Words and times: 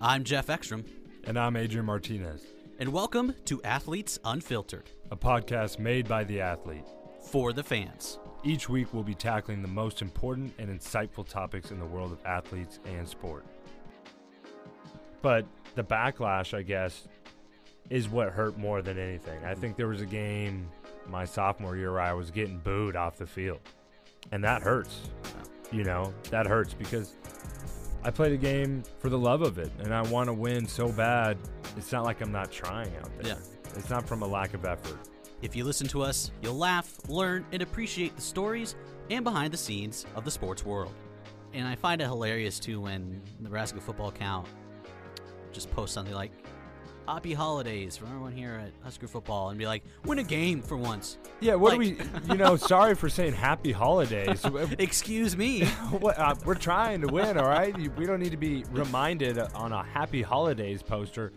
I'm 0.00 0.24
Jeff 0.24 0.48
Ekstrom, 0.48 0.84
And 1.24 1.38
I'm 1.38 1.56
Adrian 1.56 1.86
Martinez, 1.86 2.46
and 2.78 2.92
welcome 2.92 3.34
to 3.46 3.62
Athletes 3.62 4.18
Unfiltered 4.24 4.90
a 5.10 5.16
podcast 5.16 5.78
made 5.78 6.06
by 6.06 6.22
the 6.24 6.40
athlete. 6.40 6.84
for 7.30 7.52
the 7.52 7.62
fans. 7.64 8.18
Each 8.44 8.68
week, 8.68 8.94
we'll 8.94 9.02
be 9.02 9.14
tackling 9.14 9.60
the 9.62 9.68
most 9.68 10.00
important 10.00 10.54
and 10.58 10.68
insightful 10.68 11.28
topics 11.28 11.70
in 11.72 11.80
the 11.80 11.84
world 11.84 12.12
of 12.12 12.24
athletes 12.24 12.78
and 12.86 13.08
sport. 13.08 13.44
But 15.20 15.44
the 15.74 15.82
backlash, 15.82 16.56
I 16.56 16.62
guess, 16.62 17.08
is 17.90 18.08
what 18.08 18.30
hurt 18.30 18.56
more 18.56 18.82
than 18.82 18.98
anything. 18.98 19.44
I 19.44 19.54
think 19.54 19.76
there 19.76 19.88
was 19.88 20.00
a 20.00 20.06
game 20.06 20.68
my 21.08 21.24
sophomore 21.24 21.76
year 21.76 21.90
where 21.90 22.00
I 22.00 22.12
was 22.12 22.30
getting 22.30 22.58
booed 22.58 22.94
off 22.94 23.16
the 23.16 23.26
field. 23.26 23.60
And 24.30 24.44
that 24.44 24.62
hurts. 24.62 25.00
You 25.72 25.84
know, 25.84 26.14
that 26.30 26.46
hurts 26.46 26.72
because 26.74 27.16
I 28.08 28.10
play 28.10 28.30
the 28.30 28.38
game 28.38 28.82
for 29.00 29.10
the 29.10 29.18
love 29.18 29.42
of 29.42 29.58
it 29.58 29.70
and 29.80 29.92
I 29.92 30.00
want 30.00 30.28
to 30.28 30.32
win 30.32 30.66
so 30.66 30.88
bad. 30.88 31.36
It's 31.76 31.92
not 31.92 32.06
like 32.06 32.22
I'm 32.22 32.32
not 32.32 32.50
trying 32.50 32.96
out 32.96 33.10
there. 33.18 33.34
Yeah. 33.34 33.76
It's 33.76 33.90
not 33.90 34.08
from 34.08 34.22
a 34.22 34.26
lack 34.26 34.54
of 34.54 34.64
effort. 34.64 34.96
If 35.42 35.54
you 35.54 35.62
listen 35.62 35.86
to 35.88 36.00
us, 36.00 36.30
you'll 36.40 36.56
laugh, 36.56 36.90
learn, 37.06 37.44
and 37.52 37.60
appreciate 37.60 38.16
the 38.16 38.22
stories 38.22 38.76
and 39.10 39.24
behind 39.24 39.52
the 39.52 39.58
scenes 39.58 40.06
of 40.16 40.24
the 40.24 40.30
sports 40.30 40.64
world. 40.64 40.94
And 41.52 41.68
I 41.68 41.74
find 41.74 42.00
it 42.00 42.06
hilarious 42.06 42.58
too 42.58 42.80
when 42.80 43.20
the 43.36 43.44
Nebraska 43.44 43.78
football 43.78 44.08
account 44.08 44.48
just 45.52 45.70
posts 45.72 45.92
something 45.92 46.14
like 46.14 46.32
Happy 47.08 47.32
Holidays 47.32 47.96
for 47.96 48.04
everyone 48.04 48.32
here 48.32 48.60
at 48.62 48.70
Husker 48.84 49.08
Football 49.08 49.48
and 49.48 49.58
be 49.58 49.64
like, 49.64 49.82
win 50.04 50.18
a 50.18 50.22
game 50.22 50.60
for 50.60 50.76
once. 50.76 51.16
Yeah, 51.40 51.54
what 51.54 51.78
Like- 51.78 51.96
do 51.96 52.04
we? 52.26 52.32
You 52.32 52.36
know, 52.36 52.56
sorry 52.56 52.94
for 52.94 53.08
saying 53.08 53.32
happy 53.32 53.72
holidays. 53.72 54.44
Excuse 54.78 55.34
me. 55.34 55.64
what, 56.00 56.18
uh, 56.18 56.34
we're 56.44 56.54
trying 56.54 57.00
to 57.00 57.06
win, 57.06 57.38
all 57.38 57.48
right. 57.48 57.74
We 57.96 58.04
don't 58.04 58.20
need 58.20 58.32
to 58.32 58.36
be 58.36 58.62
reminded 58.70 59.38
on 59.38 59.72
a 59.72 59.82
happy 59.82 60.20
holidays 60.20 60.82
poster. 60.82 61.32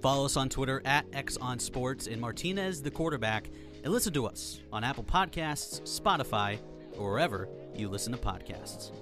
Follow 0.00 0.24
us 0.24 0.36
on 0.36 0.48
Twitter 0.48 0.80
at 0.84 1.10
XOnSports 1.10 2.06
and 2.06 2.20
Martinez 2.20 2.80
the 2.80 2.90
quarterback, 2.92 3.50
and 3.82 3.92
listen 3.92 4.12
to 4.12 4.24
us 4.24 4.60
on 4.72 4.84
Apple 4.84 5.02
Podcasts, 5.02 5.82
Spotify, 6.00 6.58
or 6.96 7.10
wherever 7.10 7.48
you 7.74 7.88
listen 7.88 8.12
to 8.12 8.18
podcasts. 8.18 8.92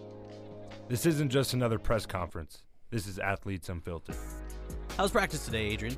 This 0.89 1.05
isn't 1.05 1.29
just 1.29 1.53
another 1.53 1.79
press 1.79 2.07
conference. 2.07 2.63
This 2.89 3.07
is 3.07 3.19
athletes 3.19 3.69
unfiltered. 3.69 4.17
How's 4.97 5.11
practice 5.11 5.45
today, 5.45 5.67
Adrian? 5.67 5.95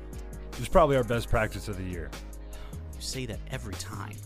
It's 0.59 0.67
probably 0.67 0.97
our 0.97 1.05
best 1.05 1.29
practice 1.29 1.69
of 1.69 1.77
the 1.77 1.83
year. 1.83 2.11
You 2.93 3.01
say 3.01 3.25
that 3.27 3.39
every 3.49 3.75
time. 3.75 4.17